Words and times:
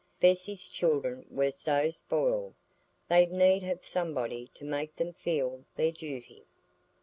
Bessy's 0.19 0.67
children 0.67 1.27
were 1.29 1.51
so 1.51 1.91
spoiled—they'd 1.91 3.31
need 3.31 3.61
have 3.61 3.85
somebody 3.85 4.47
to 4.55 4.65
make 4.65 4.95
them 4.95 5.13
feel 5.13 5.63
their 5.75 5.91
duty. 5.91 6.47